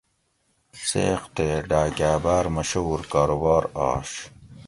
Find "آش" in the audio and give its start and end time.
3.89-4.09